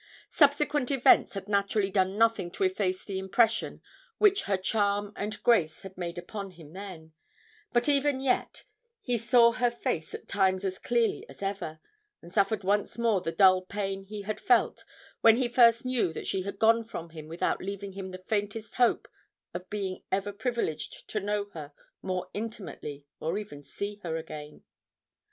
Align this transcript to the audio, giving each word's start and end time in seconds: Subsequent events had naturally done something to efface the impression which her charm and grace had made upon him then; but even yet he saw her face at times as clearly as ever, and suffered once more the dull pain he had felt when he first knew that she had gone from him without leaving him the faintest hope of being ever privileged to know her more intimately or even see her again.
Subsequent 0.31 0.89
events 0.89 1.35
had 1.35 1.47
naturally 1.47 1.91
done 1.91 2.17
something 2.17 2.49
to 2.49 2.63
efface 2.63 3.05
the 3.05 3.19
impression 3.19 3.83
which 4.17 4.45
her 4.45 4.57
charm 4.57 5.13
and 5.15 5.43
grace 5.43 5.83
had 5.83 5.95
made 5.95 6.17
upon 6.17 6.49
him 6.49 6.73
then; 6.73 7.11
but 7.71 7.87
even 7.87 8.19
yet 8.19 8.63
he 8.99 9.15
saw 9.19 9.51
her 9.51 9.69
face 9.69 10.15
at 10.15 10.27
times 10.27 10.65
as 10.65 10.79
clearly 10.79 11.23
as 11.29 11.43
ever, 11.43 11.79
and 12.19 12.31
suffered 12.31 12.63
once 12.63 12.97
more 12.97 13.21
the 13.21 13.31
dull 13.31 13.61
pain 13.61 14.01
he 14.01 14.23
had 14.23 14.39
felt 14.41 14.83
when 15.19 15.35
he 15.37 15.47
first 15.47 15.85
knew 15.85 16.11
that 16.11 16.25
she 16.25 16.41
had 16.41 16.57
gone 16.57 16.83
from 16.83 17.11
him 17.11 17.27
without 17.27 17.61
leaving 17.61 17.91
him 17.93 18.09
the 18.09 18.17
faintest 18.25 18.73
hope 18.77 19.07
of 19.53 19.69
being 19.69 20.01
ever 20.11 20.33
privileged 20.33 21.07
to 21.09 21.19
know 21.19 21.45
her 21.53 21.73
more 22.01 22.27
intimately 22.33 23.05
or 23.19 23.37
even 23.37 23.61
see 23.63 23.97
her 24.01 24.15
again. 24.17 24.63